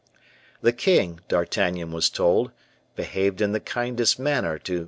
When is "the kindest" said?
3.51-4.17